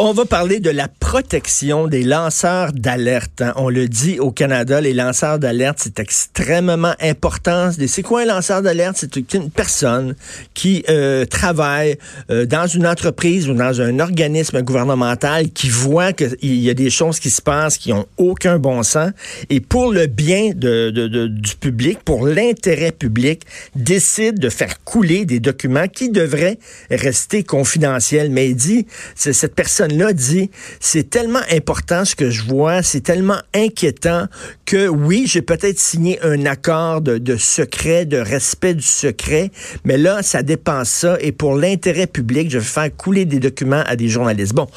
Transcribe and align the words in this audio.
On 0.00 0.12
va 0.12 0.24
parler 0.26 0.60
de 0.60 0.70
la 0.70 0.86
protection 0.86 1.88
des 1.88 2.04
lanceurs 2.04 2.72
d'alerte. 2.72 3.42
Hein. 3.42 3.52
On 3.56 3.68
le 3.68 3.88
dit 3.88 4.20
au 4.20 4.30
Canada, 4.30 4.80
les 4.80 4.92
lanceurs 4.92 5.40
d'alerte, 5.40 5.80
c'est 5.82 5.98
extrêmement 5.98 6.94
important. 7.00 7.70
C'est 7.84 8.04
quoi 8.04 8.20
un 8.20 8.26
lanceur 8.26 8.62
d'alerte? 8.62 8.96
C'est 8.96 9.16
une 9.34 9.50
personne 9.50 10.14
qui 10.54 10.84
euh, 10.88 11.24
travaille 11.24 11.98
euh, 12.30 12.46
dans 12.46 12.68
une 12.68 12.86
entreprise 12.86 13.48
ou 13.48 13.54
dans 13.54 13.80
un 13.80 13.98
organisme 13.98 14.62
gouvernemental 14.62 15.50
qui 15.50 15.68
voit 15.68 16.12
qu'il 16.12 16.36
y 16.42 16.70
a 16.70 16.74
des 16.74 16.90
choses 16.90 17.18
qui 17.18 17.30
se 17.30 17.42
passent 17.42 17.76
qui 17.76 17.92
ont 17.92 18.06
aucun 18.18 18.60
bon 18.60 18.84
sens 18.84 19.10
et 19.50 19.58
pour 19.58 19.92
le 19.92 20.06
bien 20.06 20.52
du 20.54 21.56
public, 21.58 21.98
pour 22.04 22.24
l'intérêt 22.24 22.92
public, 22.92 23.42
décide 23.74 24.38
de 24.38 24.48
faire 24.48 24.84
couler 24.84 25.24
des 25.24 25.40
documents 25.40 25.88
qui 25.88 26.08
devraient 26.08 26.60
rester 26.88 27.42
confidentiels. 27.42 28.30
Mais 28.30 28.50
il 28.50 28.54
dit, 28.54 28.86
c'est 29.16 29.32
cette 29.32 29.56
personne 29.56 29.87
là 29.88 30.12
dit, 30.12 30.50
c'est 30.80 31.10
tellement 31.10 31.40
important 31.52 32.04
ce 32.04 32.14
que 32.14 32.30
je 32.30 32.42
vois, 32.42 32.82
c'est 32.82 33.00
tellement 33.00 33.38
inquiétant 33.54 34.26
que 34.64 34.88
oui, 34.88 35.24
j'ai 35.26 35.42
peut-être 35.42 35.78
signé 35.78 36.20
un 36.22 36.46
accord 36.46 37.00
de, 37.00 37.36
secret, 37.36 38.04
de 38.04 38.18
respect 38.18 38.74
du 38.74 38.82
secret, 38.82 39.50
mais 39.84 39.96
là, 39.96 40.22
ça 40.22 40.42
dépense 40.42 40.88
ça 40.88 41.16
et 41.20 41.32
pour 41.32 41.56
l'intérêt 41.56 42.06
public, 42.06 42.50
je 42.50 42.58
vais 42.58 42.64
faire 42.64 42.94
couler 42.96 43.24
des 43.24 43.38
documents 43.38 43.82
à 43.86 43.96
des 43.96 44.08
journalistes. 44.08 44.54
Bon, 44.54 44.68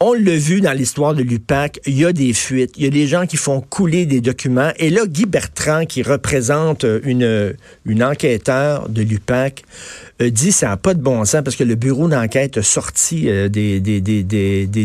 on 0.00 0.14
l'a 0.14 0.36
vu 0.36 0.60
dans 0.60 0.72
l'histoire 0.72 1.14
de 1.14 1.22
l'UPAC, 1.22 1.80
il 1.86 1.98
y 1.98 2.04
a 2.04 2.12
des 2.12 2.32
fuites, 2.32 2.72
il 2.76 2.84
y 2.84 2.86
a 2.86 2.90
des 2.90 3.06
gens 3.06 3.26
qui 3.26 3.36
font 3.36 3.60
couler 3.60 4.06
des 4.06 4.20
documents. 4.20 4.70
Et 4.78 4.90
là, 4.90 5.02
Guy 5.06 5.26
Bertrand, 5.26 5.84
qui 5.84 6.02
représente 6.02 6.86
une, 7.04 7.54
une 7.84 8.02
enquêteur 8.02 8.88
de 8.88 9.02
l'UPAC, 9.02 9.62
euh, 9.62 10.09
dit 10.28 10.52
ça 10.52 10.68
n'a 10.68 10.76
pas 10.76 10.94
de 10.94 11.00
bon 11.00 11.24
sens 11.24 11.42
parce 11.42 11.56
que 11.56 11.64
le 11.64 11.76
bureau 11.76 12.08
d'enquête 12.08 12.58
a 12.58 12.62
sorti 12.62 13.28
euh, 13.28 13.48
des, 13.48 13.80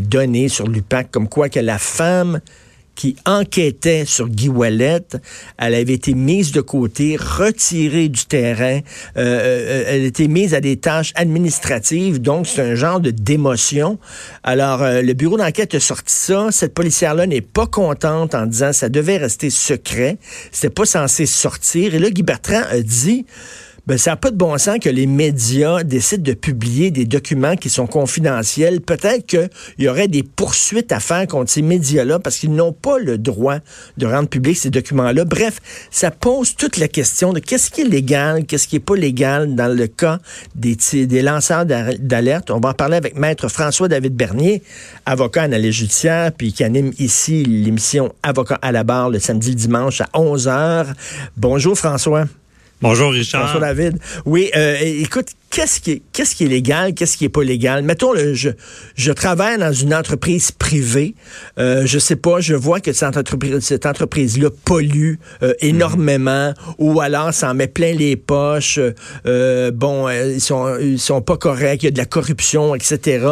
données 0.02 0.48
sur 0.48 0.68
l'UPAC 0.68 1.12
comme 1.12 1.28
quoi 1.28 1.50
que 1.50 1.60
la 1.60 1.78
femme 1.78 2.40
qui 2.96 3.18
enquêtait 3.26 4.05
sur 4.05 4.30
Guy 4.30 4.48
Wallet, 4.48 5.02
elle 5.58 5.76
avait 5.76 5.92
été 5.92 6.14
mise 6.14 6.54
de 6.54 6.62
côté, 6.62 7.18
retirée 7.18 8.08
du 8.08 8.26
terrain, 8.26 8.80
euh, 9.18 9.22
euh 9.22 9.84
elle 9.88 10.05
était 10.05 10.30
mise 10.30 10.54
à 10.54 10.62
des 10.62 10.77
tâches 10.77 11.12
administratives, 11.16 12.22
donc 12.22 12.48
c'est 12.48 12.62
un 12.62 12.76
genre 12.76 13.02
de 13.02 13.12
démotion. 13.12 13.99
Alors, 14.44 14.80
le 14.82 15.12
bureau 15.12 15.38
d'enquête 15.38 15.76
a 15.76 15.82
sorti 15.82 16.14
ça. 16.14 16.48
Cette 16.52 16.74
policière-là 16.74 17.27
n'est 17.27 17.42
pas 17.42 17.68
contente 17.68 18.34
en 18.34 18.46
disant 18.46 18.72
ça 18.72 18.88
devait 18.88 19.18
rester 19.18 19.49
secret, 19.49 20.18
c'était 20.54 20.70
pas 20.70 20.86
censé 20.86 21.26
sortir. 21.26 21.96
Et 21.96 21.99
là, 21.99 22.10
Guy 22.10 22.24
Bertrand 22.24 22.64
a 22.70 22.80
dit 22.80 23.26
ben, 23.88 23.98
ça 23.98 24.12
n'a 24.12 24.18
pas 24.18 24.32
de 24.32 24.36
bon 24.36 24.58
sens 24.58 24.80
que 24.80 24.90
les 24.90 25.05
médias 25.05 25.84
décident 25.84 26.24
de 26.24 26.34
publier 26.34 26.91
des 26.91 27.05
documents 27.05 27.55
qui 27.55 27.70
sont 27.70 27.88
confidentiels. 27.88 28.82
Peut-être 28.82 29.26
qu'il 29.26 29.50
y 29.80 29.88
aurait 29.88 30.08
des 30.08 30.24
poursuites 30.24 30.92
à 30.92 31.00
faire 31.00 31.27
contre 31.27 31.52
ces 31.52 31.62
médias-là 31.62 32.20
parce 32.20 32.38
qu'ils 32.38 32.54
n'ont 32.54 32.74
pas 32.74 32.98
le 32.98 33.18
droit 33.18 33.58
de 33.98 34.05
rendre 34.05 34.27
public 34.27 34.58
ces 34.58 34.70
documents-là. 34.70 35.26
Bref, 35.26 35.60
ça 35.92 36.12
pose 36.12 36.55
toute 36.55 36.77
la 36.77 36.88
question 36.88 37.34
de 37.34 37.40
qu'est-ce 37.40 37.70
qui 37.70 37.82
est 37.82 37.90
légal, 37.90 38.46
qu'est-ce 38.46 38.68
qui 38.68 38.77
est 38.77 38.80
pas 38.80 38.96
légal 38.96 39.55
dans 39.55 39.74
le 39.74 39.88
cas 39.88 40.20
des, 40.55 40.77
des 41.05 41.22
lanceurs 41.22 41.66
d'alerte. 41.66 42.52
On 42.52 42.60
va 42.60 42.70
en 42.70 42.74
parler 42.74 42.98
avec 42.98 43.16
Maître 43.16 43.48
François-David 43.48 44.16
Bernier, 44.16 44.64
avocat 45.05 45.44
analyste 45.44 45.80
judiciaire, 45.80 46.32
puis 46.32 46.54
qui 46.54 46.64
anime 46.64 46.92
ici 46.99 47.44
l'émission 47.44 48.14
Avocat 48.24 48.60
à 48.62 48.72
la 48.72 48.84
barre 48.84 49.10
le 49.10 49.20
samedi 49.20 49.49
le 49.49 49.55
dimanche 49.55 50.02
à 50.02 50.08
11h. 50.14 50.88
Bonjour 51.38 51.77
François. 51.77 52.26
Bonjour 52.81 53.12
Richard. 53.12 53.45
Bonjour 53.45 53.62
David. 53.62 53.99
Oui, 54.26 54.51
euh, 54.55 54.77
écoute, 54.81 55.29
qu'est-ce 55.56 55.80
qui 55.80 55.92
est, 55.92 56.02
qu'est-ce 56.12 56.36
qui 56.36 56.44
est 56.44 56.50
légal, 56.50 56.94
qu'est-ce 56.94 57.16
qui 57.16 57.24
est 57.24 57.30
pas 57.30 57.42
légal? 57.42 57.82
Mettons, 57.82 58.12
le, 58.12 58.34
je, 58.34 58.50
je 58.96 59.12
travaille 59.14 59.58
dans 59.58 59.72
une 59.72 59.94
entreprise 59.94 60.52
privée. 60.52 61.16
Euh, 61.58 61.84
je 61.86 61.98
sais 61.98 62.18
pas, 62.18 62.42
je 62.42 62.56
vois 62.56 62.82
que 62.82 62.92
cette 62.92 63.16
entreprise, 63.16 63.60
cette 63.62 63.86
entreprise-là 63.86 64.50
pollue 64.66 65.14
euh, 65.44 65.53
énormément, 65.62 66.53
ou 66.78 67.00
alors 67.00 67.34
ça 67.34 67.52
en 67.52 67.54
met 67.54 67.68
plein 67.68 67.94
les 67.94 68.18
poches. 68.18 68.82
Euh, 69.26 69.72
bon, 69.72 70.10
euh, 70.10 70.34
ils 70.34 70.42
sont, 70.42 70.78
ils 70.78 71.00
sont 71.00 71.22
pas 71.22 71.38
corrects, 71.38 71.84
il 71.84 71.86
y 71.86 71.88
a 71.88 71.92
de 71.92 71.98
la 71.98 72.06
corruption, 72.06 72.76
etc. 72.76 73.26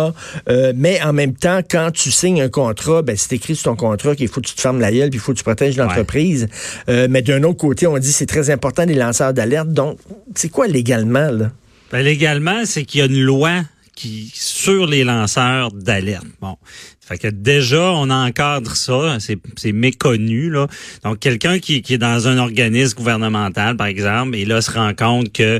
mais 0.75 1.01
en 1.03 1.11
même 1.11 1.33
temps, 1.33 1.59
quand 1.69 1.91
tu 1.91 2.09
signes 2.09 2.41
un 2.41 2.49
contrat, 2.49 3.01
ben 3.01 3.17
c'est 3.17 3.33
écrit 3.33 3.57
sur 3.57 3.71
ton 3.71 3.75
contrat 3.75 4.15
qu'il 4.15 4.29
faut 4.29 4.39
que 4.39 4.47
tu 4.47 4.55
te 4.55 4.61
fermes 4.61 4.79
la 4.79 4.93
gueule, 4.93 5.09
puis 5.09 5.17
il 5.17 5.21
faut 5.21 5.33
que 5.33 5.39
tu 5.39 5.43
protèges 5.43 5.75
l'entreprise. 5.75 6.47
mais 6.87 7.21
d'un 7.21 7.43
autre 7.43 7.57
côté, 7.57 7.85
on 7.85 7.97
dit 7.97 8.13
c'est 8.13 8.25
très 8.25 8.49
important 8.49 8.85
les 8.85 8.95
lanceurs 8.95 9.33
d'alerte. 9.33 9.69
Donc, 9.69 9.97
c'est 10.35 10.49
quoi 10.49 10.67
légalement 10.67 11.29
là? 11.29 11.51
Ben, 11.93 12.03
légalement, 12.03 12.65
c'est 12.65 12.85
qu'il 12.85 13.01
y 13.01 13.03
a 13.03 13.05
une 13.05 13.21
loi 13.21 13.61
qui 13.95 14.31
sur 14.33 14.87
les 14.87 15.03
lanceurs 15.03 15.71
d'alerte. 15.71 16.25
Bon, 16.41 16.57
fait 16.99 17.19
que 17.19 17.27
déjà 17.27 17.91
on 17.91 18.09
encadre 18.09 18.75
ça, 18.75 19.19
c'est 19.19 19.71
méconnu 19.71 20.49
là. 20.49 20.65
Donc 21.03 21.19
quelqu'un 21.19 21.59
qui, 21.59 21.83
qui 21.83 21.93
est 21.93 21.99
dans 21.99 22.27
un 22.27 22.39
organisme 22.39 22.97
gouvernemental 22.97 23.77
par 23.77 23.85
exemple 23.85 24.35
et 24.35 24.45
là 24.45 24.63
se 24.63 24.71
rend 24.71 24.95
compte 24.95 25.31
que 25.31 25.59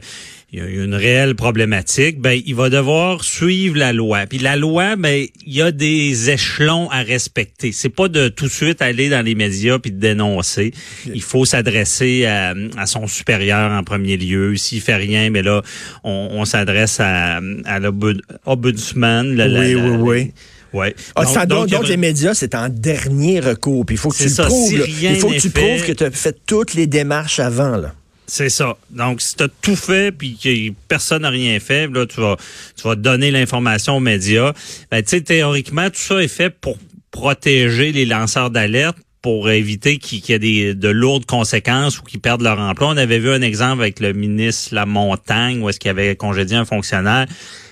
il 0.54 0.60
y 0.60 0.62
a 0.62 0.84
une 0.84 0.94
réelle 0.94 1.34
problématique, 1.34 2.22
ben 2.22 2.40
il 2.46 2.54
va 2.54 2.70
devoir 2.70 3.24
suivre 3.24 3.76
la 3.76 3.92
loi. 3.92 4.28
Puis 4.28 4.38
la 4.38 4.56
loi, 4.56 4.96
ben 4.96 5.26
il 5.48 5.54
y 5.54 5.64
a 5.64 5.72
des 5.72 6.30
échelons 6.30 6.92
à 6.92 7.02
respecter. 7.02 7.72
C'est 7.72 7.90
pas 7.90 8.08
de 8.08 8.28
tout 8.28 8.46
de 8.46 8.52
suite 8.52 8.80
aller 8.84 9.10
dans 9.10 9.26
les 9.26 9.34
médias 9.34 9.80
puis 9.80 9.92
de 9.92 10.00
dénoncer. 10.00 10.72
Il 11.12 11.24
faut 11.24 11.46
s'adresser 11.46 12.28
à, 12.28 12.54
son 12.86 13.08
supérieur 13.08 13.72
en 13.72 13.84
premier 13.84 14.16
lieu. 14.16 14.56
S'il 14.56 14.82
fait 14.82 14.96
rien, 14.96 15.32
mais 15.32 15.42
ben 15.42 15.56
là 15.56 15.62
on, 16.04 16.46
s'adresse 16.46 17.00
à, 17.00 17.42
à 17.66 17.80
l'ombudsman. 17.80 19.36
oui, 19.36 19.74
oui, 19.74 19.98
oui. 20.00 20.32
Ouais. 20.72 20.96
Ah, 21.16 21.46
donc, 21.46 21.70
donc, 21.70 21.88
les 21.88 21.98
médias, 21.98 22.34
c'est 22.34 22.56
en 22.56 22.70
dernier 22.70 23.40
recours. 23.40 23.86
Puis 23.86 23.96
il 23.96 24.00
faut 24.00 24.10
que 24.10 24.24
tu 24.24 24.30
prouves. 24.30 24.88
il 25.02 25.16
faut 25.16 25.30
que 25.30 25.40
tu 25.40 25.50
prouves 25.50 25.86
que 25.86 25.92
tu 25.94 26.04
as 26.04 26.12
fait 26.12 26.38
toutes 26.46 26.76
les 26.76 26.86
démarches 26.86 27.40
avant. 27.40 27.78
Là. 27.78 27.94
C'est 28.26 28.50
ça. 28.50 28.78
Donc, 28.90 29.22
si 29.22 29.36
tu 29.36 29.44
as 29.44 29.50
tout 29.62 29.76
fait 29.76 30.12
puis 30.12 30.38
que 30.42 30.74
personne 30.88 31.24
n'a 31.24 31.30
rien 31.30 31.60
fait, 31.60 31.88
là, 31.88 32.06
tu 32.06 32.22
vas, 32.22 32.38
tu 32.76 32.88
vas 32.88 32.96
donner 32.96 33.32
l'information 33.32 33.98
aux 33.98 34.02
médias. 34.02 34.54
Ben, 34.92 35.04
tu 35.04 35.10
sais, 35.10 35.22
théoriquement, 35.22 35.90
tout 35.90 36.00
ça 36.00 36.22
est 36.22 36.28
fait 36.28 36.50
pour 36.50 36.78
protéger 37.12 37.92
les 37.92 38.06
lanceurs 38.06 38.50
d'alerte 38.50 38.98
pour 39.22 39.50
éviter 39.50 40.00
qu'il 40.00 40.20
y 40.28 40.34
ait 40.34 40.40
des, 40.40 40.76
de 40.76 40.90
lourdes 40.90 41.26
conséquences 41.26 41.98
ou 41.98 42.04
qu'ils 42.04 42.20
perdent 42.20 42.42
leur 42.42 42.60
emploi. 42.60 42.90
On 42.90 42.98
avait 42.98 43.20
vu 43.20 43.30
un 43.30 43.42
exemple 43.42 43.82
avec 43.82 44.02
le 44.02 44.12
ministre 44.12 44.76
La 44.76 44.86
Montagne 44.86 45.62
où 45.62 45.70
est-ce 45.70 45.80
qu'il 45.80 45.90
avait 45.90 46.18
congédié 46.18 46.58
un 46.58 46.66
fonctionnaire. 46.66 47.26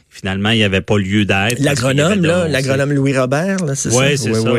Finalement, 0.09 0.51
il 0.51 0.57
n'y 0.57 0.63
avait 0.63 0.81
pas 0.81 0.97
lieu 0.97 1.25
d'être. 1.25 1.59
L'agronome, 1.59 2.23
là, 2.23 2.47
l'agronome 2.47 2.94
Louis 2.94 3.18
Robert, 3.18 3.66
là, 3.66 3.75
c'est 3.75 3.91
ça? 3.91 3.97
Oui, 3.97 4.18
c'est 4.18 4.33
ça. 4.33 4.51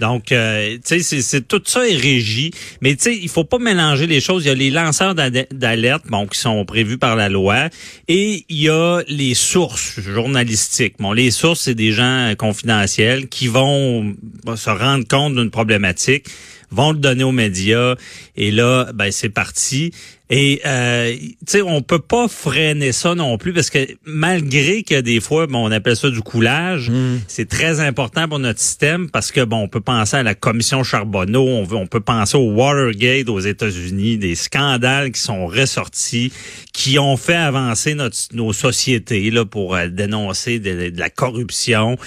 Donc, 0.00 0.32
euh, 0.32 0.78
tu 0.84 1.02
sais, 1.02 1.20
c'est 1.20 1.46
tout 1.46 1.62
ça 1.64 1.86
est 1.86 1.96
régi. 1.96 2.50
Mais 2.80 2.96
tu 2.96 3.02
sais, 3.04 3.16
il 3.16 3.28
faut 3.28 3.44
pas 3.44 3.58
mélanger 3.58 4.06
les 4.06 4.20
choses. 4.20 4.44
Il 4.44 4.48
y 4.48 4.50
a 4.50 4.54
les 4.54 4.70
lanceurs 4.70 5.14
d'alerte, 5.14 6.04
bon, 6.08 6.26
qui 6.26 6.38
sont 6.38 6.64
prévus 6.64 6.98
par 6.98 7.16
la 7.16 7.28
loi, 7.28 7.68
et 8.08 8.44
il 8.48 8.62
y 8.62 8.68
a 8.68 9.02
les 9.08 9.34
sources 9.34 10.00
journalistiques. 10.00 10.94
Bon, 10.98 11.12
les 11.12 11.30
sources, 11.30 11.60
c'est 11.60 11.74
des 11.74 11.92
gens 11.92 12.32
confidentiels 12.38 13.28
qui 13.28 13.46
vont 13.46 14.16
se 14.56 14.70
rendre 14.70 15.06
compte 15.06 15.34
d'une 15.34 15.50
problématique 15.50 16.26
vont 16.70 16.92
le 16.92 16.98
donner 16.98 17.24
aux 17.24 17.32
médias 17.32 17.96
et 18.36 18.50
là 18.50 18.90
ben 18.94 19.10
c'est 19.10 19.28
parti 19.28 19.92
et 20.32 20.60
euh, 20.64 21.12
tu 21.12 21.36
sais, 21.48 21.62
on 21.62 21.82
peut 21.82 21.98
pas 21.98 22.28
freiner 22.28 22.92
ça 22.92 23.16
non 23.16 23.36
plus 23.36 23.52
parce 23.52 23.68
que 23.68 23.84
malgré 24.04 24.84
que 24.84 25.00
des 25.00 25.18
fois, 25.18 25.48
bon, 25.48 25.68
on 25.68 25.72
appelle 25.72 25.96
ça 25.96 26.08
du 26.08 26.20
coulage, 26.20 26.88
hmm. 26.88 27.18
c'est 27.26 27.48
très 27.48 27.80
important 27.80 28.28
pour 28.28 28.38
notre 28.38 28.60
système 28.60 29.10
parce 29.10 29.32
que 29.32 29.44
bon, 29.44 29.56
on 29.62 29.68
peut 29.68 29.80
penser 29.80 30.18
à 30.18 30.22
la 30.22 30.36
commission 30.36 30.84
Charbonneau, 30.84 31.42
on, 31.42 31.64
veut, 31.64 31.76
on 31.76 31.88
peut 31.88 32.00
penser 32.00 32.36
au 32.36 32.52
Watergate 32.52 33.28
aux 33.28 33.40
États-Unis, 33.40 34.18
des 34.18 34.36
scandales 34.36 35.10
qui 35.10 35.20
sont 35.20 35.48
ressortis, 35.48 36.32
qui 36.72 37.00
ont 37.00 37.16
fait 37.16 37.34
avancer 37.34 37.94
notre, 37.94 38.16
nos 38.32 38.52
sociétés 38.52 39.32
là 39.32 39.44
pour 39.44 39.74
euh, 39.74 39.88
dénoncer 39.88 40.60
de, 40.60 40.92
la 40.96 41.10
corruption. 41.10 41.98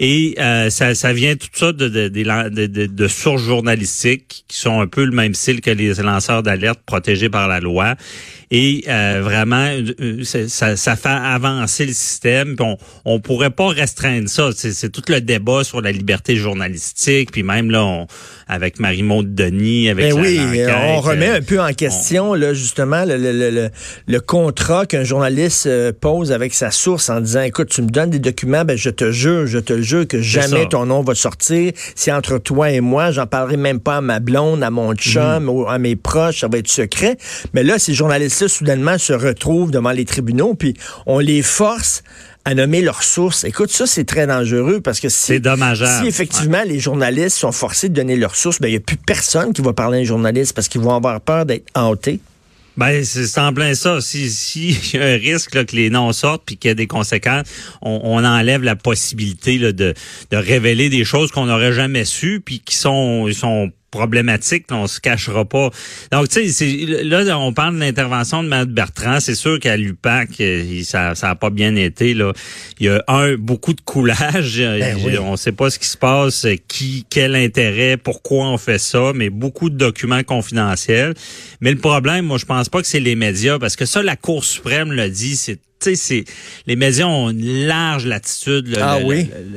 Et 0.00 0.36
euh, 0.38 0.70
ça, 0.70 0.94
ça 0.94 1.12
vient 1.12 1.34
tout 1.34 1.48
ça 1.52 1.72
de, 1.72 1.88
de, 1.88 2.08
de, 2.08 2.86
de, 2.86 3.08
sources 3.08 3.42
journalistiques 3.42 4.44
qui 4.46 4.56
sont 4.56 4.80
un 4.80 4.86
peu 4.86 5.04
le 5.04 5.10
même 5.10 5.34
style 5.34 5.60
que 5.60 5.70
les 5.70 5.94
lanceurs 5.94 6.44
d'alerte 6.44 6.80
protégés 6.86 7.28
par 7.28 7.48
la 7.48 7.58
loi 7.58 7.96
et 8.50 8.84
euh, 8.88 9.20
vraiment, 9.22 9.68
euh, 10.00 10.24
ça, 10.24 10.76
ça, 10.76 10.96
fait 10.96 11.08
avancer 11.08 11.84
le 11.84 11.92
système. 11.92 12.56
on, 12.60 12.76
on 13.04 13.20
pourrait 13.20 13.50
pas 13.50 13.68
restreindre 13.68 14.28
ça. 14.28 14.50
C'est 14.54 14.90
tout 14.90 15.02
le 15.08 15.20
débat 15.20 15.64
sur 15.64 15.82
la 15.82 15.92
liberté 15.92 16.36
journalistique. 16.36 17.30
Puis 17.30 17.42
même 17.42 17.70
là, 17.70 18.06
avec 18.46 18.80
Marie-Maude 18.80 19.34
Denis, 19.34 19.90
avec 19.90 20.14
ben 20.14 20.20
oui, 20.20 20.40
on 20.68 21.00
remet 21.00 21.28
un 21.28 21.42
peu 21.42 21.60
en 21.60 21.72
question 21.72 22.34
là 22.34 22.54
justement 22.54 23.04
le, 23.04 23.16
le, 23.16 23.50
le, 23.50 23.70
le 24.06 24.20
contrat 24.20 24.86
qu'un 24.86 25.04
journaliste 25.04 25.66
euh, 25.66 25.92
pose 25.98 26.32
avec 26.32 26.54
sa 26.54 26.70
source 26.70 27.10
en 27.10 27.20
disant, 27.20 27.42
écoute, 27.42 27.68
tu 27.68 27.82
me 27.82 27.88
donnes 27.88 28.10
des 28.10 28.18
documents, 28.18 28.64
ben 28.64 28.76
je 28.76 28.90
te 28.90 29.10
jure, 29.10 29.46
je 29.46 29.58
te 29.58 29.80
jure 29.80 30.06
que 30.06 30.20
jamais 30.20 30.66
ton 30.68 30.86
nom 30.86 31.02
va 31.02 31.14
sortir. 31.14 31.72
Si 31.94 32.10
entre 32.10 32.38
toi 32.38 32.70
et 32.70 32.80
moi, 32.80 33.10
j'en 33.10 33.26
parlerai 33.26 33.56
même 33.56 33.80
pas 33.80 33.98
à 33.98 34.00
ma 34.00 34.20
blonde, 34.20 34.62
à 34.62 34.70
mon 34.70 34.94
chum, 34.94 35.44
mhm. 35.44 35.48
ou 35.48 35.68
à 35.68 35.78
mes 35.78 35.96
proches, 35.96 36.40
ça 36.40 36.48
va 36.48 36.58
être 36.58 36.68
secret. 36.68 37.16
Mais 37.52 37.62
là, 37.62 37.78
ces 37.78 37.94
journalistes-là, 38.38 38.48
soudainement, 38.48 38.98
se 38.98 39.12
retrouvent 39.12 39.70
devant 39.70 39.90
les 39.90 40.04
tribunaux, 40.04 40.54
puis 40.54 40.74
on 41.06 41.18
les 41.18 41.42
force 41.42 42.02
à 42.44 42.54
nommer 42.54 42.80
leurs 42.80 43.02
sources. 43.02 43.44
Écoute, 43.44 43.70
ça, 43.70 43.86
c'est 43.86 44.04
très 44.04 44.26
dangereux 44.26 44.80
parce 44.80 45.00
que 45.00 45.08
si, 45.08 45.40
dommageable. 45.40 46.02
si 46.02 46.08
effectivement 46.08 46.62
les 46.64 46.80
journalistes 46.80 47.36
sont 47.36 47.52
forcés 47.52 47.88
de 47.88 47.94
donner 47.94 48.16
leurs 48.16 48.36
sources, 48.36 48.60
ben, 48.60 48.68
il 48.68 48.72
n'y 48.72 48.76
a 48.76 48.80
plus 48.80 48.96
personne 48.96 49.52
qui 49.52 49.60
va 49.60 49.72
parler 49.72 49.98
à 49.98 50.00
un 50.00 50.04
journaliste 50.04 50.54
parce 50.54 50.68
qu'ils 50.68 50.80
vont 50.80 50.94
avoir 50.94 51.20
peur 51.20 51.44
d'être 51.44 51.66
hantés. 51.74 52.20
Ben, 52.78 53.04
c'est 53.04 53.40
en 53.40 53.52
plein 53.52 53.74
ça. 53.74 54.00
Si, 54.00 54.30
si 54.30 54.78
y 54.94 54.98
a 54.98 55.04
un 55.04 55.16
risque 55.16 55.54
là, 55.54 55.64
que 55.64 55.74
les 55.74 55.90
noms 55.90 56.12
sortent 56.12 56.44
puis 56.46 56.56
qu'il 56.56 56.68
y 56.68 56.72
a 56.72 56.74
des 56.74 56.86
conséquences, 56.86 57.46
on, 57.82 58.00
on 58.04 58.24
enlève 58.24 58.62
la 58.62 58.76
possibilité 58.76 59.58
là, 59.58 59.72
de, 59.72 59.94
de 60.30 60.36
révéler 60.36 60.88
des 60.88 61.04
choses 61.04 61.32
qu'on 61.32 61.46
n'aurait 61.46 61.72
jamais 61.72 62.04
su 62.04 62.40
puis 62.42 62.60
qui 62.60 62.76
sont, 62.76 63.30
sont 63.32 63.72
problématique, 63.90 64.66
on 64.70 64.86
se 64.86 65.00
cachera 65.00 65.44
pas. 65.44 65.70
Donc, 66.12 66.28
tu 66.28 66.50
sais, 66.50 66.66
là, 66.86 67.38
on 67.38 67.52
parle 67.52 67.74
de 67.74 67.80
l'intervention 67.80 68.42
de 68.42 68.48
Mme 68.48 68.72
Bertrand. 68.72 69.20
C'est 69.20 69.34
sûr 69.34 69.58
qu'à 69.58 69.76
l'UPAC, 69.76 70.40
euh, 70.40 70.82
ça 70.84 71.14
n'a 71.20 71.34
pas 71.34 71.50
bien 71.50 71.74
été. 71.76 72.14
Là. 72.14 72.32
Il 72.80 72.86
y 72.86 72.88
a, 72.88 73.02
un, 73.08 73.36
beaucoup 73.36 73.72
de 73.72 73.80
coulage. 73.80 74.58
Ben 74.58 74.96
on 75.20 75.32
ne 75.32 75.36
sait 75.36 75.52
pas 75.52 75.70
ce 75.70 75.78
qui 75.78 75.86
se 75.86 75.96
passe, 75.96 76.46
qui, 76.68 77.06
quel 77.08 77.34
intérêt, 77.34 77.96
pourquoi 77.96 78.46
on 78.46 78.58
fait 78.58 78.78
ça, 78.78 79.12
mais 79.14 79.30
beaucoup 79.30 79.70
de 79.70 79.76
documents 79.76 80.22
confidentiels. 80.22 81.14
Mais 81.60 81.70
le 81.70 81.78
problème, 81.78 82.26
moi, 82.26 82.38
je 82.38 82.44
pense 82.44 82.68
pas 82.68 82.80
que 82.80 82.86
c'est 82.86 83.00
les 83.00 83.16
médias, 83.16 83.58
parce 83.58 83.76
que 83.76 83.84
ça, 83.84 84.02
la 84.02 84.16
Cour 84.16 84.44
suprême 84.44 84.92
l'a 84.92 85.08
dit, 85.08 85.36
c'est 85.36 85.58
sais, 85.80 86.24
les 86.66 86.76
médias 86.76 87.06
ont 87.06 87.30
une 87.30 87.66
large 87.66 88.06
latitude 88.06 88.76
ah 88.80 88.98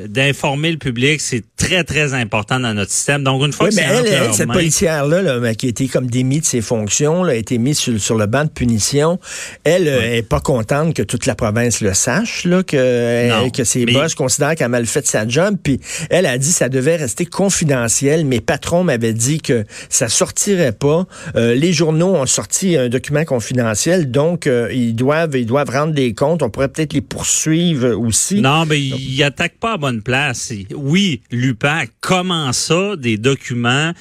d'informer 0.08 0.72
le 0.72 0.78
public. 0.78 1.22
C'est 1.22 1.44
très, 1.58 1.84
très 1.84 2.14
important 2.14 2.60
dans 2.60 2.74
notre 2.74 2.92
système. 2.92 3.24
Donc, 3.24 3.44
une 3.46 3.54
fois 3.54 3.70
que 3.70 3.76
mais 3.76 3.86
elle, 3.90 4.34
cette 4.34 4.52
policière-là, 4.52 5.22
là, 5.22 5.56
qui 5.56 5.68
a 5.68 5.70
été 5.70 5.88
comme 5.88 6.08
démise 6.08 6.42
de 6.42 6.46
ses 6.46 6.62
fonctions, 6.62 7.24
là, 7.24 7.34
a 7.34 7.36
été 7.36 7.58
mise 7.58 7.78
sur, 7.78 8.00
sur, 8.00 8.18
le 8.18 8.26
banc 8.26 8.46
de 8.46 8.50
punition, 8.50 9.20
elle 9.64 9.88
euh, 9.88 10.18
est 10.18 10.28
pas 10.28 10.40
contente 10.40 10.94
que 10.94 11.02
toute 11.02 11.26
la 11.26 11.36
province 11.36 11.82
le 11.82 11.94
sache, 11.94 12.46
là, 12.46 12.64
que, 12.64 12.78
euh, 12.78 13.50
que 13.50 13.64
ses 13.64 13.86
boss 13.86 14.16
considèrent 14.16 14.56
qu'elle 14.56 14.66
a 14.66 14.70
mal 14.70 14.86
fait 14.86 15.06
sa 15.08 15.28
job. 15.28 15.56
Puis 15.62 15.80
elle 16.10 16.26
a 16.26 16.38
dit 16.38 16.50
que 16.50 16.56
ça 16.56 16.70
devait 16.70 16.96
rester 16.96 17.26
confidentiel. 17.26 18.26
Mes 18.26 18.42
patrons 18.42 18.84
m'avaient 18.84 19.14
dit 19.14 19.42
que 19.42 19.66
ça 19.90 20.10
sortirait 20.10 20.72
pas. 20.72 21.06
Euh, 21.36 21.56
les 21.56 21.74
journaux 21.74 22.16
ont 22.16 22.26
sorti 22.26 22.76
un 22.78 22.90
document 22.90 23.26
confidentiel, 23.26 24.12
donc 24.12 24.50
ils 24.72 24.96
doivent 24.96 25.36
ils 25.36 25.46
doivent 25.46 25.70
rendre 25.70 25.94
des 25.94 26.11
comptes. 26.14 26.44
On 26.44 26.50
pourrait 26.50 26.70
peut-être 26.70 26.94
les 26.94 27.02
poursuivre 27.02 27.90
aussi. 27.96 28.42
Non, 28.42 28.66
mais 28.66 28.82
ils 28.82 29.20
n'attaquent 29.20 29.60
pas 29.60 29.74
à 29.74 29.78
bonne 29.78 30.02
place. 30.02 30.54
Oui, 30.76 31.22
l'UPAC, 31.32 31.92
comment 32.00 32.52
ça, 32.54 32.96
des 32.96 33.18
documents 33.18 33.94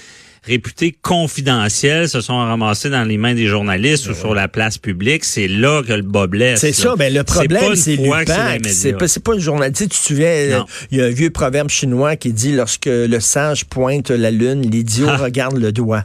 réputés 0.43 0.97
confidentiels 1.03 2.09
se 2.09 2.21
sont 2.21 2.37
ramassés 2.37 2.91
dans 2.91 3.05
les 3.05 3.19
mains 3.19 3.35
des 3.35 3.47
journalistes 3.47 4.09
ou 4.09 4.15
sur 4.15 4.35
la 4.35 4.49
place 4.49 4.79
publique, 4.79 5.25
c'est 5.25 5.49
là 5.49 5.83
que 5.83 5.93
le 5.93 6.03
bas 6.03 6.27
blesse. 6.27 6.61
C'est 6.61 6.73
ça, 6.73 6.95
mais 6.99 7.11
ben, 7.11 7.15
le 7.15 7.25
problème, 7.25 7.77
c'est 7.77 7.97
l'UPAC. 7.97 8.67
C'est 8.67 8.93
pas, 8.93 9.07
pas 9.25 9.35
le 9.35 9.41
journaliste. 9.41 9.83
Tu, 9.83 9.89
te 9.89 9.95
souviens, 9.95 10.65
il 10.91 10.99
y 10.99 11.01
a 11.01 11.05
un 11.05 11.11
vieux 11.11 11.31
proverbe 11.31 11.69
chinois 11.69 12.17
qui 12.17 12.33
dit 12.33 12.53
lorsque 12.53 12.87
le 12.87 13.21
sage 13.21 13.67
pointe 13.67 14.11
la 14.11 14.31
lune, 14.31 14.63
l'idiot 14.63 15.07
ah. 15.09 15.17
regarde 15.17 15.59
le 15.59 15.73
doigt. 15.73 16.05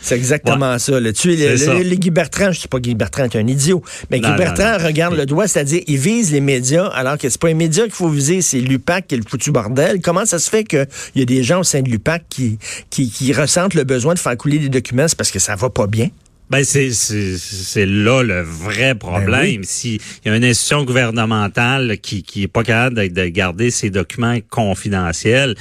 C'est 0.00 0.16
exactement 0.16 0.78
ça. 0.78 1.00
Là. 1.00 1.12
Tu, 1.12 1.28
le, 1.28 1.82
le, 1.82 1.94
Guy 1.96 2.10
Bertrand, 2.10 2.52
je 2.52 2.60
sais 2.60 2.68
pas 2.68 2.78
Guy 2.78 2.94
Bertrand 2.94 3.24
est 3.24 3.36
un 3.36 3.46
idiot, 3.46 3.82
mais 4.10 4.20
Guy 4.20 4.30
Bertrand 4.36 4.78
regarde 4.84 5.14
le 5.14 5.26
doigt, 5.26 5.48
c'est-à-dire 5.48 5.82
il 5.86 5.98
vise 5.98 6.32
les 6.32 6.40
médias, 6.40 6.86
alors 6.86 7.18
que 7.18 7.28
c'est 7.28 7.40
pas 7.40 7.48
les 7.48 7.54
médias 7.54 7.84
qu'il 7.84 7.92
faut 7.92 8.08
viser, 8.08 8.42
c'est 8.42 8.60
l'UPAC 8.60 9.08
qui 9.08 9.14
est 9.14 9.18
le 9.18 9.24
foutu 9.28 9.50
bordel. 9.50 10.00
Comment 10.00 10.24
ça 10.24 10.38
se 10.38 10.50
fait 10.50 10.64
qu'il 10.64 10.86
y 11.16 11.22
a 11.22 11.24
des 11.24 11.42
gens 11.42 11.60
au 11.60 11.64
sein 11.64 11.82
de 11.82 11.88
l'UPAC 11.88 12.24
qui, 12.28 12.58
qui, 12.90 13.10
qui 13.10 13.32
ressentent 13.32 13.74
le 13.76 13.84
besoin 13.84 14.14
de 14.14 14.18
faire 14.18 14.36
couler 14.36 14.58
des 14.58 14.68
documents, 14.68 15.06
c'est 15.06 15.16
parce 15.16 15.30
que 15.30 15.38
ça 15.38 15.54
va 15.54 15.70
pas 15.70 15.86
bien. 15.86 16.08
Ben 16.48 16.62
c'est 16.62 16.92
c'est 16.92 17.86
là 17.86 18.22
le 18.22 18.40
vrai 18.40 18.94
ben 18.94 18.98
problème. 18.98 19.64
S'il 19.64 20.00
y 20.24 20.28
a 20.28 20.36
une 20.36 20.44
institution 20.44 20.84
gouvernementale 20.84 21.98
qui 21.98 22.22
qui 22.22 22.44
est 22.44 22.48
pas 22.48 22.62
capable 22.62 23.10
de, 23.10 23.26
garder 23.26 23.72
ses 23.72 23.90
documents 23.90 24.38
confidentiels 24.48 25.56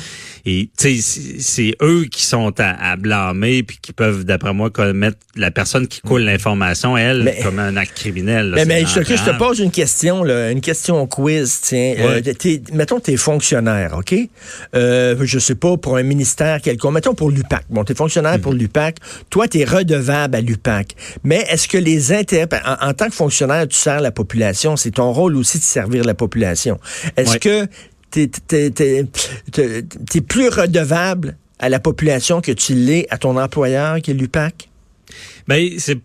et 0.46 0.70
tu 0.78 1.02
sais 1.02 1.40
c'est 1.40 1.76
eux 1.82 2.06
qui 2.06 2.24
sont 2.24 2.54
à, 2.60 2.96
blâmer 2.98 3.64
puis 3.64 3.80
qui 3.82 3.94
peuvent 3.94 4.26
d'après 4.26 4.54
moi 4.54 4.70
commettre 4.70 5.18
la 5.36 5.50
personne 5.50 5.88
qui 5.88 6.02
coule 6.02 6.22
l'information 6.22 6.96
elle 6.96 7.34
comme 7.42 7.58
un 7.58 7.76
acte 7.78 7.96
criminel. 7.96 8.52
mais, 8.56 8.66
mais 8.66 8.86
je, 8.86 9.00
te 9.00 9.38
pose 9.38 9.60
une 9.60 9.72
question 9.72 10.24
là, 10.24 10.52
une 10.52 10.62
question 10.62 11.08
quiz 11.08 11.62
tiens. 11.62 11.96
Euh, 11.98 12.22
mettons 12.74 13.00
t'es 13.00 13.18
fonctionnaire, 13.18 13.96
ok? 13.98 14.16
Euh, 14.76 15.16
Je 15.24 15.40
sais 15.40 15.56
pas 15.56 15.78
pour 15.78 15.98
un 15.98 16.04
ministère 16.04 16.62
quelconque. 16.62 16.94
Mettons 16.94 17.16
pour 17.16 17.32
l'UPAC. 17.32 17.66
Bon 17.72 17.84
t'es 17.84 17.96
fonctionnaire 17.96 18.40
pour 18.40 18.54
mhm. 18.54 18.60
l'UPAC. 18.60 18.98
Toi 19.32 19.48
t'es 19.48 19.64
redevable 19.64 20.36
à 20.36 20.42
l'UPAC. 20.42 20.75
Mais 21.24 21.46
est-ce 21.50 21.68
que 21.68 21.78
les 21.78 22.14
intérêts, 22.14 22.48
en, 22.82 22.94
tant 22.94 23.08
que 23.08 23.16
fonctionnaire, 23.16 23.68
tu 23.68 23.78
sers 23.78 24.02
la 24.02 24.12
population, 24.12 24.76
c'est 24.76 24.92
ton 24.92 25.12
rôle 25.12 25.36
aussi 25.36 25.60
de 25.60 25.64
servir 25.64 26.04
la 26.04 26.14
population. 26.14 26.80
Est-ce 27.18 27.38
que 27.38 27.68
tu 28.12 28.30
es, 30.18 30.22
plus 30.22 30.50
redevable 30.50 31.38
à 31.60 31.70
la 31.70 31.80
population 31.80 32.42
que 32.42 32.52
tu 32.52 32.74
l'es 32.74 33.08
à 33.10 33.18
ton 33.18 33.38
employeur 33.38 34.02
qui 34.02 34.12
est 34.12 34.14
l'UPAC? 34.14 34.70
Ben, 35.48 35.70
c'est 35.78 36.00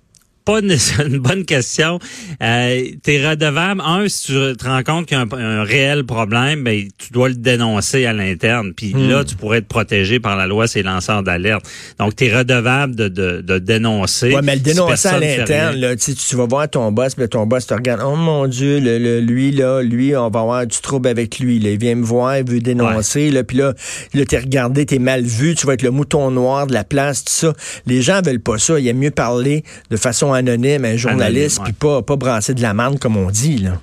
pas 0.45 0.61
une, 1.05 1.19
bonne 1.19 1.45
question. 1.45 1.99
Euh, 2.43 2.83
tu 3.03 3.15
es 3.15 3.29
redevable. 3.29 3.81
Un, 3.85 4.09
si 4.09 4.27
tu 4.27 4.57
te 4.57 4.65
rends 4.65 4.83
compte 4.83 5.07
qu'il 5.07 5.17
y 5.17 5.21
a 5.21 5.27
un, 5.37 5.63
réel 5.63 6.05
problème, 6.05 6.65
ben, 6.65 6.89
tu 6.99 7.13
dois 7.13 7.29
le 7.29 7.35
dénoncer 7.35 8.07
à 8.07 8.13
l'interne. 8.13 8.73
Puis 8.75 8.95
hmm. 8.95 9.09
là, 9.09 9.25
tu 9.25 9.37
pourrais 9.37 9.59
être 9.59 9.69
protégé 9.69 10.21
par 10.21 10.37
la 10.37 10.47
loi, 10.47 10.67
c'est 10.67 10.83
lanceurs 10.83 11.23
d'alerte. 11.23 11.65
Donc, 11.99 12.17
tu 12.17 12.27
es 12.27 12.37
redevable 12.37 12.97
de, 12.97 13.09
de, 13.09 13.41
de 13.41 13.59
dénoncer. 13.59 14.35
Ouais, 14.35 14.43
mais 14.43 14.57
le 14.57 14.61
dénoncer 14.61 15.09
à 15.09 15.19
l'interne, 15.19 15.77
là, 15.77 15.97
tu, 15.97 16.15
tu 16.15 16.37
vas 16.37 16.47
voir 16.47 16.69
ton 16.69 16.91
boss, 16.93 17.15
puis 17.15 17.29
ton 17.29 17.47
boss 17.47 17.67
te 17.67 17.75
regarde. 17.75 18.01
Oh 18.05 18.17
mon 18.17 18.47
Dieu, 18.47 18.81
le, 18.81 19.21
lui, 19.21 19.53
là, 19.53 19.83
lui, 19.83 20.17
on 20.17 20.31
va 20.31 20.41
avoir 20.41 20.67
du 20.67 20.79
trouble 20.79 21.09
avec 21.09 21.39
lui. 21.39 21.59
Là. 21.59 21.71
Il 21.71 21.79
vient 21.79 21.95
me 21.95 22.05
voir, 22.05 22.39
il 22.39 22.49
veut 22.49 22.61
dénoncer. 22.61 23.31
Là, 23.31 23.45
puis 23.45 23.59
là, 23.59 23.75
là 24.15 24.25
t'es 24.25 24.39
regardé, 24.39 24.87
t'es 24.87 24.99
mal 24.99 25.23
vu, 25.23 25.55
tu 25.55 25.67
vas 25.67 25.75
être 25.75 25.83
le 25.83 25.91
mouton 25.91 26.31
noir 26.31 26.67
de 26.67 26.73
la 26.73 26.85
place, 26.85 27.25
tout 27.25 27.33
ça. 27.33 27.53
Les 27.87 28.03
gens 28.03 28.23
veulent 28.23 28.41
pas 28.41 28.59
ça. 28.59 28.79
Il 28.79 28.87
aime 28.89 28.99
mieux 28.99 29.11
parler 29.11 29.65
de 29.91 29.97
façon 29.97 30.30
anonyme, 30.33 30.85
un 30.85 30.97
journaliste, 30.97 31.61
puis 31.65 31.73
pas, 31.73 32.03
pas 32.03 32.17
brasser 32.17 32.55
de 32.55 32.63
la 32.63 32.75
mande 32.75 32.99
comme 32.99 33.17
on 33.17 33.31
dit. 33.31 33.59
Là. 33.59 33.81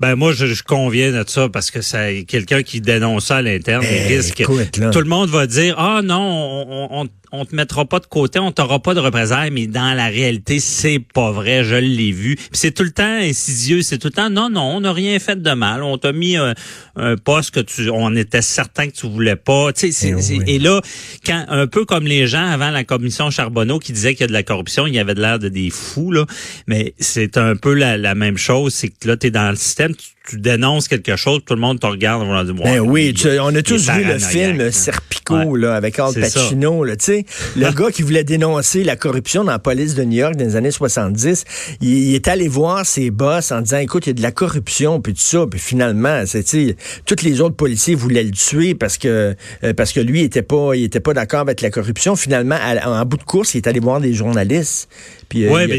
Ben 0.00 0.14
moi, 0.14 0.32
je, 0.32 0.62
conviens 0.62 1.10
de 1.10 1.28
ça 1.28 1.48
parce 1.48 1.72
que 1.72 1.80
c'est 1.80 2.24
quelqu'un 2.28 2.62
qui 2.62 2.80
dénonce 2.80 3.26
ça 3.26 3.36
à 3.36 3.42
l'interne, 3.42 3.84
eh, 3.84 4.06
risque. 4.06 4.44
Tout 4.44 5.00
le 5.00 5.08
monde 5.08 5.28
va 5.28 5.46
dire 5.48 5.74
ah 5.76 6.02
non, 6.04 6.66
on, 6.68 6.88
on, 7.02 7.08
on 7.32 7.44
te 7.44 7.54
mettra 7.54 7.84
pas 7.84 7.98
de 8.00 8.06
côté, 8.06 8.38
on 8.38 8.52
t'aura 8.52 8.78
pas 8.78 8.94
de 8.94 9.00
représailles, 9.00 9.50
mais 9.50 9.66
dans 9.66 9.94
la 9.94 10.06
réalité, 10.06 10.60
c'est 10.60 10.98
pas 10.98 11.30
vrai, 11.30 11.64
je 11.64 11.76
l'ai 11.76 12.12
vu. 12.12 12.36
c'est 12.52 12.72
tout 12.72 12.82
le 12.82 12.90
temps 12.90 13.04
insidieux, 13.04 13.82
c'est 13.82 13.98
tout 13.98 14.08
le 14.08 14.12
temps 14.12 14.30
non, 14.30 14.50
non, 14.50 14.76
on 14.76 14.80
n'a 14.80 14.92
rien 14.92 15.18
fait 15.18 15.40
de 15.40 15.52
mal, 15.52 15.82
on 15.82 15.98
t'a 15.98 16.12
mis 16.12 16.36
un, 16.36 16.54
poste 17.24 17.52
que 17.52 17.60
tu, 17.60 17.90
on 17.90 18.14
était 18.16 18.42
certain 18.42 18.88
que 18.88 18.92
tu 18.92 19.06
voulais 19.06 19.36
pas. 19.36 19.72
Tu 19.72 19.92
sais, 19.92 20.14
eh 20.18 20.54
et 20.54 20.58
là, 20.58 20.80
quand 21.24 21.44
un 21.48 21.66
peu 21.66 21.84
comme 21.84 22.04
les 22.04 22.26
gens 22.26 22.44
avant 22.44 22.70
la 22.70 22.84
commission 22.84 23.30
Charbonneau 23.30 23.78
qui 23.78 23.92
disaient 23.92 24.14
qu'il 24.14 24.22
y 24.22 24.24
a 24.24 24.28
de 24.28 24.32
la 24.32 24.42
corruption, 24.42 24.86
il 24.86 24.94
y 24.94 24.98
avait 24.98 25.14
de 25.14 25.20
l'air 25.20 25.38
de 25.38 25.48
des 25.48 25.70
fous 25.70 26.10
là, 26.10 26.26
mais 26.66 26.94
c'est 26.98 27.38
un 27.38 27.56
peu 27.56 27.74
la, 27.74 27.96
la 27.96 28.14
même 28.14 28.36
chose, 28.36 28.74
c'est 28.74 28.88
que 28.88 29.06
là, 29.06 29.16
tu 29.16 29.28
es 29.28 29.30
dans 29.30 29.50
le 29.50 29.56
système, 29.56 29.94
tu 29.94 30.08
tu 30.28 30.38
dénonces 30.38 30.88
quelque 30.88 31.16
chose, 31.16 31.40
tout 31.44 31.54
le 31.54 31.60
monde 31.60 31.80
te 31.80 31.86
regarde. 31.86 32.22
On, 32.22 32.54
ben 32.54 32.80
oui, 32.80 33.14
on 33.40 33.54
a 33.54 33.62
tous 33.62 33.88
vu 33.88 34.04
le 34.04 34.18
film 34.18 34.70
Serpico 34.70 35.56
là, 35.56 35.74
avec 35.74 35.98
Al 35.98 36.12
Pacino. 36.12 36.84
Là, 36.84 36.94
le 37.56 37.72
gars 37.74 37.90
qui 37.90 38.02
voulait 38.02 38.24
dénoncer 38.24 38.84
la 38.84 38.96
corruption 38.96 39.44
dans 39.44 39.52
la 39.52 39.58
police 39.58 39.94
de 39.94 40.04
New 40.04 40.18
York 40.18 40.36
dans 40.36 40.44
les 40.44 40.56
années 40.56 40.70
70, 40.70 41.44
il, 41.80 42.14
est 42.14 42.28
allé 42.28 42.48
voir 42.48 42.84
ses 42.84 43.10
boss 43.10 43.52
en 43.52 43.62
disant, 43.62 43.78
écoute, 43.78 44.06
il 44.06 44.10
y 44.10 44.12
a 44.12 44.14
de 44.14 44.22
la 44.22 44.32
corruption, 44.32 45.00
puis 45.00 45.14
tout 45.14 45.20
ça. 45.20 45.46
Puis 45.50 45.60
finalement, 45.60 46.24
c'est, 46.26 46.44
tous 47.06 47.22
les 47.22 47.40
autres 47.40 47.56
policiers 47.56 47.94
voulaient 47.94 48.24
le 48.24 48.32
tuer 48.32 48.74
parce 48.74 48.98
que 48.98 49.34
euh, 49.64 49.74
parce 49.74 49.92
que 49.92 50.00
lui, 50.00 50.20
il 50.20 50.24
était 50.24 50.42
pas, 50.42 50.74
il 50.74 50.84
était 50.84 51.00
pas 51.00 51.14
d'accord 51.14 51.40
avec 51.40 51.60
la 51.60 51.70
corruption. 51.70 52.16
Finalement, 52.16 52.58
en 52.84 53.04
bout 53.04 53.16
de 53.16 53.22
course, 53.22 53.54
il 53.54 53.58
est 53.58 53.66
allé 53.66 53.80
voir 53.80 54.00
des 54.00 54.12
journalistes. 54.12 54.88
Puis, 55.28 55.44
euh, 55.44 55.50
ouais, 55.50 55.78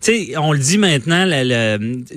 sais, 0.00 0.32
on 0.36 0.52
le 0.52 0.58
dit 0.58 0.78
maintenant, 0.78 1.28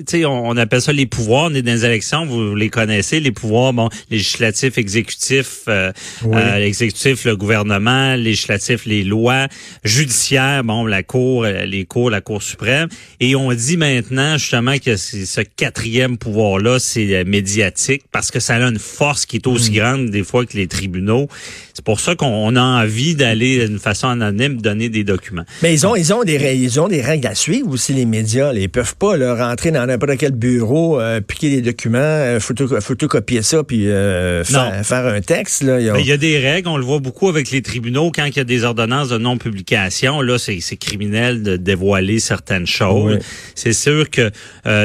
sais, 0.06 0.24
on, 0.24 0.56
appelle 0.56 0.80
ça 0.80 0.92
les 0.92 1.06
pouvoirs. 1.06 1.19
On 1.28 1.54
est 1.54 1.62
dans 1.62 1.72
les 1.72 1.84
élections, 1.84 2.26
vous 2.26 2.54
les 2.54 2.68
connaissez, 2.68 3.20
les 3.20 3.32
pouvoirs, 3.32 3.72
bon, 3.72 3.88
législatif, 4.10 4.78
exécutif, 4.78 5.62
euh, 5.68 5.92
euh 6.24 6.58
l'exécutif, 6.58 7.24
le 7.24 7.36
gouvernement, 7.36 8.14
législatif, 8.14 8.86
les 8.86 9.02
lois, 9.02 9.46
judiciaire, 9.84 10.64
bon, 10.64 10.86
la 10.86 11.02
cour, 11.02 11.44
euh, 11.44 11.64
les 11.64 11.84
cours, 11.84 12.10
la 12.10 12.20
cour 12.20 12.42
suprême. 12.42 12.88
Et 13.20 13.34
on 13.34 13.52
dit 13.52 13.76
maintenant 13.76 14.38
justement 14.38 14.78
que 14.78 14.96
ce 14.96 15.40
quatrième 15.40 16.18
pouvoir-là, 16.18 16.78
c'est 16.78 17.14
euh, 17.14 17.24
médiatique 17.24 18.02
parce 18.12 18.30
que 18.30 18.40
ça 18.40 18.56
a 18.56 18.60
une 18.60 18.78
force 18.78 19.26
qui 19.26 19.36
est 19.36 19.46
aussi 19.46 19.70
mm. 19.70 19.74
grande 19.74 20.10
des 20.10 20.22
fois 20.22 20.46
que 20.46 20.56
les 20.56 20.66
tribunaux. 20.66 21.28
C'est 21.74 21.84
pour 21.84 22.00
ça 22.00 22.14
qu'on 22.14 22.56
a 22.56 22.62
envie 22.62 23.14
d'aller 23.14 23.66
d'une 23.66 23.78
façon 23.78 24.08
anonyme 24.08 24.60
donner 24.60 24.88
des 24.88 25.04
documents. 25.04 25.44
Mais 25.62 25.72
ils 25.72 25.86
ont, 25.86 25.96
ils 25.96 26.12
ont 26.12 26.24
des, 26.24 26.36
ils 26.54 26.80
ont 26.80 26.88
des 26.88 27.00
règles 27.00 27.26
à 27.26 27.34
suivre 27.34 27.70
aussi 27.70 27.92
les 27.92 28.04
médias. 28.04 28.52
Ils 28.52 28.68
peuvent 28.68 28.96
pas 28.96 29.16
leur 29.16 29.38
rentrer 29.38 29.70
dans 29.70 29.86
n'importe 29.86 30.18
quel 30.18 30.32
bureau, 30.32 31.00
euh, 31.00 31.09
euh, 31.10 31.20
piquer 31.20 31.50
des 31.50 31.62
documents, 31.62 31.98
euh, 31.98 32.40
photo, 32.40 32.80
photocopier 32.80 33.42
ça, 33.42 33.62
puis 33.64 33.88
euh, 33.88 34.44
faire, 34.44 34.84
faire, 34.84 35.06
un 35.06 35.20
texte. 35.20 35.62
Là, 35.62 35.80
il, 35.80 36.06
y 36.06 36.12
a... 36.12 36.16
des 36.16 36.38
règles, 36.38 36.68
on 36.68 36.76
le 36.76 36.84
voit 36.84 36.98
beaucoup 37.00 37.28
avec 37.28 37.50
les 37.50 37.62
tribunaux, 37.62 38.10
quand 38.14 38.24
il 38.24 38.36
y 38.36 38.40
a 38.40 38.44
des 38.44 38.64
ordonnances 38.64 39.08
de 39.08 39.18
non-publication, 39.18 40.20
là, 40.20 40.38
c'est 40.38 40.76
criminel 40.76 41.42
de 41.42 41.56
dévoiler 41.56 42.20
certaines 42.20 42.66
choses. 42.66 43.18
C'est 43.54 43.72
sûr 43.72 44.08
que 44.10 44.30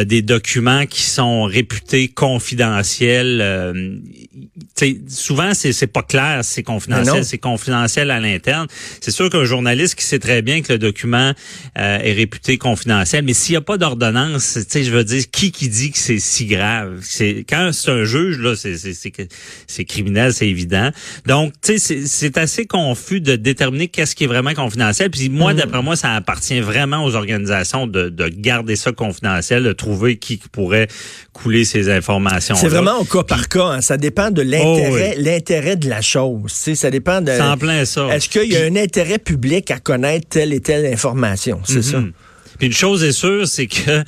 des 0.04 0.22
documents 0.22 0.86
qui 0.86 1.02
sont 1.02 1.44
réputés 1.44 2.08
confidentiels, 2.08 3.44
souvent, 5.08 5.54
c'est 5.54 5.88
pas 5.88 6.04
clair, 6.04 6.40
c'est 6.44 6.64
confidentiel, 6.64 7.24
c'est 7.24 7.38
confidentiel 7.38 8.12
à 8.12 8.20
l'interne. 8.20 8.68
C'est 9.02 9.12
sûr 9.12 9.30
qu'un 9.30 9.46
journaliste 9.46 9.96
qui 9.96 10.06
sait 10.06 10.20
très 10.20 10.42
bien 10.42 10.62
que 10.62 10.74
le 10.74 10.80
document 10.80 11.34
est 11.76 12.14
réputé 12.14 12.58
confidentiel, 12.58 13.24
mais 13.24 13.34
s'il 13.34 13.54
n'y 13.54 13.58
a 13.58 13.62
pas 13.62 13.78
d'ordonnance, 13.78 14.54
tu 14.54 14.66
sais, 14.68 14.84
je 14.84 14.92
veux 14.92 15.04
dire, 15.04 15.24
qui 15.32 15.52
qui 15.52 15.70
dit 15.70 15.92
que 15.92 15.98
c'est 15.98 16.15
si 16.20 16.46
grave? 16.46 17.00
C'est 17.02 17.46
quand 17.48 17.72
c'est 17.74 17.92
un 17.92 18.04
juge, 18.04 18.40
là, 18.40 18.56
c'est 18.56 18.76
c'est 19.68 19.86
criminel, 19.86 20.34
c'est 20.34 20.48
évident. 20.48 20.90
Donc, 21.26 21.54
tu 21.62 21.78
sais, 21.80 22.06
c'est 22.06 22.38
assez 22.38 22.66
confus 22.66 23.22
de 23.22 23.36
déterminer 23.36 23.88
qu'est-ce 23.88 24.16
qui 24.16 24.26
est 24.26 24.28
vraiment 24.28 24.54
confidentiel. 24.54 25.10
Puis 25.10 25.30
moi, 25.30 25.54
mm. 25.54 25.58
d'après 25.58 25.82
moi, 25.82 25.96
ça 25.96 26.14
appartient 26.14 26.60
vraiment 26.60 27.04
aux 27.04 27.16
organisations 27.16 27.88
de, 27.88 28.10
de 28.10 28.28
garder 28.28 28.76
ça 28.76 28.92
confidentiel, 28.92 29.64
de 29.64 29.74
trouver 29.74 30.18
qui 30.18 30.40
pourrait 30.52 30.88
couler 31.34 31.66
ces 31.66 31.90
informations. 31.90 32.56
C'est 32.56 32.68
vraiment 32.68 33.00
au 33.00 33.06
cas 33.06 33.24
par 33.24 33.48
cas. 33.50 33.66
Hein. 33.66 33.82
Ça 33.82 33.98
dépend 33.98 34.32
de 34.32 34.42
l'intérêt, 34.42 35.16
oh 35.18 35.22
l'intérêt 35.22 35.76
de 35.76 35.90
la 35.90 36.02
chose. 36.02 36.52
Ça 36.52 36.90
dépend 36.92 37.22
de. 37.22 37.32
C'est 37.32 37.42
en 37.42 37.58
plein 37.58 37.86
ça. 37.86 38.08
Est-ce 38.08 38.30
qu'il 38.30 38.52
y 38.52 38.58
a 38.58 38.64
un 38.64 38.76
intérêt 38.76 39.20
public 39.20 39.72
à 39.72 39.80
connaître 39.80 40.28
telle 40.30 40.54
et 40.54 40.62
telle 40.62 40.86
information? 40.92 41.62
C'est 41.66 41.82
ça? 41.82 42.00
Mm-hmm. 42.00 42.12
Puis 42.58 42.68
une 42.68 42.74
chose 42.74 43.04
est 43.04 43.12
sûre, 43.12 43.48
c'est 43.48 43.68
que 43.68 44.04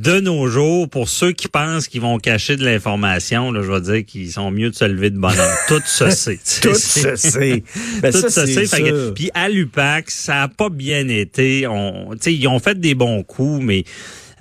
de 0.00 0.18
nos 0.18 0.46
jours, 0.48 0.88
pour 0.88 1.10
ceux 1.10 1.32
qui 1.32 1.46
pensent 1.46 1.86
qu'ils 1.86 2.00
vont 2.00 2.18
cacher 2.18 2.56
de 2.56 2.64
l'information, 2.64 3.52
là, 3.52 3.60
je 3.62 3.70
vais 3.70 3.80
dire 3.80 4.06
qu'ils 4.06 4.32
sont 4.32 4.50
mieux 4.50 4.70
de 4.70 4.74
se 4.74 4.86
lever 4.86 5.10
de 5.10 5.18
bonheur. 5.18 5.56
Tout 5.68 5.82
se 5.84 6.08
sait. 6.10 6.40
Tout 6.62 6.74
se 6.74 7.16
sait. 7.16 7.62
Ben, 8.00 8.10
Tout 8.10 8.30
se 8.30 8.46
sait. 8.46 9.12
Puis 9.14 9.30
à 9.34 9.50
l'UPAC, 9.50 10.10
ça 10.10 10.42
a 10.42 10.48
pas 10.48 10.70
bien 10.70 11.06
été. 11.08 11.66
On, 11.66 12.14
ils 12.26 12.48
ont 12.48 12.58
fait 12.58 12.80
des 12.80 12.94
bons 12.94 13.22
coups, 13.22 13.62
mais 13.62 13.84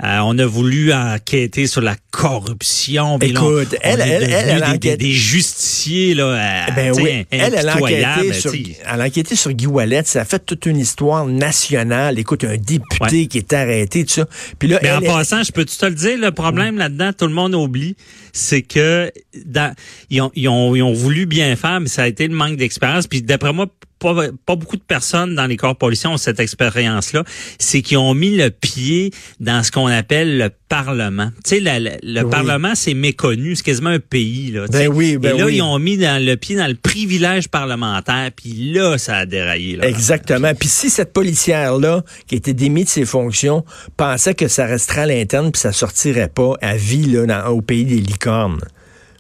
on 0.02 0.38
a 0.38 0.46
voulu 0.46 0.94
enquêter 0.94 1.68
sur 1.68 1.82
la 1.82 1.96
corruption. 2.12 3.20
Écoute, 3.20 3.76
elle, 3.82 4.02
elle, 4.02 4.24
elle, 4.24 4.64
a 4.64 4.70
enquêté... 4.70 4.98
des, 4.98 5.12
justiciers, 5.12 6.14
là. 6.14 6.24
Euh, 6.24 6.66
eh 6.70 6.72
ben 6.72 6.94
oui. 6.96 7.26
Elle, 7.30 7.54
elle 7.56 7.70
a 7.70 7.76
enquêté 7.76 8.34
sur, 8.34 8.54
elle 8.54 9.02
a 9.02 9.06
enquêté 9.06 9.36
sur 9.36 9.52
Guy 9.52 9.68
Wallet. 9.68 10.04
Ça 10.06 10.22
a 10.22 10.26
fait 10.26 10.40
toute 10.40 10.66
une 10.66 10.78
histoire 10.78 11.26
nationale. 11.26 12.18
Écoute, 12.18 12.44
un 12.44 12.58
député 12.58 13.28
qui 13.28 13.40
est 13.40 13.54
arrêté, 13.54 14.06
tout 14.06 14.14
ça. 14.14 14.26
Puis 14.58 14.70
là, 14.70 14.80
Mais 14.82 14.92
en 14.92 15.02
passant, 15.02 15.44
je 15.44 15.52
peux 15.52 15.66
te 15.66 15.86
le 15.86 15.96
dire, 15.96 16.18
le 16.18 16.32
problème 16.32 16.78
là-dedans, 16.78 17.12
tout 17.14 17.28
le 17.28 17.34
monde 17.34 17.54
oublie, 17.54 17.96
c'est 18.34 18.62
que 18.62 19.12
dans, 19.46 19.74
ils, 20.10 20.22
ont, 20.22 20.32
ils, 20.36 20.48
ont, 20.48 20.76
ils 20.76 20.84
ont 20.84 20.94
voulu 20.94 21.26
bien 21.26 21.56
faire, 21.56 21.80
mais 21.80 21.90
ça 21.90 22.04
a 22.04 22.08
été 22.08 22.28
le 22.28 22.36
manque 22.36 22.56
d'expérience. 22.56 23.08
Puis 23.08 23.22
d'après 23.22 23.54
moi, 23.54 23.68
pas, 24.00 24.16
pas 24.46 24.56
beaucoup 24.56 24.78
de 24.78 24.82
personnes 24.82 25.36
dans 25.36 25.46
les 25.46 25.58
corps 25.58 25.76
policiers 25.76 26.10
ont 26.10 26.18
cette 26.18 26.40
expérience-là, 26.40 27.24
c'est 27.60 27.82
qu'ils 27.82 27.98
ont 27.98 28.14
mis 28.14 28.36
le 28.36 28.50
pied 28.50 29.12
dans 29.40 29.64
ce 29.64 29.72
qu'on 29.72 29.88
appelle 29.88 30.38
le 30.38 30.50
Parlement. 30.70 31.32
Tu 31.44 31.62
sais, 31.62 31.80
le, 32.04 32.30
Parlement, 32.30 32.76
c'est 32.76 32.94
méconnu, 32.94 33.56
c'est 33.56 33.64
quasiment 33.64 33.90
un 33.90 34.00
pays. 34.00 34.52
Là, 34.52 34.68
ben 34.72 34.88
oui, 34.88 35.18
ben 35.18 35.36
Et 35.36 35.40
là, 35.40 35.50
ils 35.50 35.62
ont 35.64 35.80
mis 35.80 35.98
dans 35.98 36.24
le 36.24 36.36
pied 36.36 36.56
dans 36.56 36.68
le 36.68 36.76
privilège 36.76 37.48
parlementaire, 37.48 38.30
puis 38.36 38.72
là, 38.72 39.00
ça 39.00 39.18
a 39.18 39.26
déraillé. 39.26 39.78
Là, 39.78 39.88
Exactement. 39.88 40.54
Puis 40.54 40.70
si 40.70 40.92
cette 40.92 41.12
policière-là, 41.12 42.04
qui 42.28 42.36
était 42.36 42.54
démise 42.54 42.86
de 42.86 42.90
ses 42.90 43.06
fonctions, 43.06 43.66
pensait 43.98 44.36
que 44.36 44.48
ça 44.48 44.68
resterait 44.68 45.02
à 45.02 45.06
l'interne, 45.08 45.52
puis 45.52 45.60
ça 45.60 45.72
sortirait 45.72 46.30
pas 46.30 46.54
à 46.62 46.76
vie 46.76 47.06
là, 47.06 47.26
dans, 47.26 47.48
au 47.50 47.62
pays 47.62 47.86
des 47.86 48.00
licornes. 48.00 48.60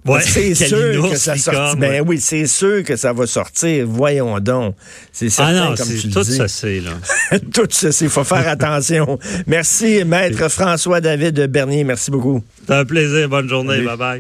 Ouais, 0.06 0.22
c'est 0.22 0.56
sûr 0.56 1.10
que 1.10 1.18
ça. 1.18 1.76
Ben 1.78 2.04
oui, 2.06 2.20
c'est 2.20 2.48
sûr 2.48 2.84
que 2.84 2.96
ça 2.96 3.14
va 3.14 3.28
sortir. 3.28 3.86
Voyons 3.88 4.40
donc. 4.40 4.76
C'est 5.12 5.30
certain, 5.30 5.56
ah 5.58 5.70
non, 5.70 5.76
comme 5.76 5.88
tu 5.88 6.10
tout 6.10 6.22
dis. 6.22 6.40
c'est 6.48 6.80
là. 6.80 6.92
tout 7.54 7.68
ça 7.70 7.92
c'est. 7.92 8.08
Faut 8.08 8.24
faire 8.24 8.48
attention. 8.48 9.20
Merci, 9.46 10.04
maître 10.06 10.48
François 10.50 11.02
David 11.02 11.48
Bernier. 11.48 11.84
Merci 11.84 12.12
beaucoup. 12.12 12.42
C'est 12.66 12.74
un 12.74 12.86
plaisir. 12.86 13.28
Bonne 13.28 13.50
journée. 13.50 13.82
Bye 13.82 13.98
bye. 13.98 14.18